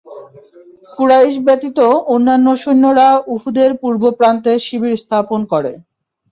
কুরাইশ 0.97 1.35
ব্যতীত 1.45 1.79
অন্যান্য 2.13 2.47
সৈন্যরা 2.61 3.07
উহুদের 3.33 3.71
পূর্বপ্রান্তে 3.81 4.53
শিবির 4.65 4.95
স্থাপন 5.03 5.39
করে। 5.51 5.73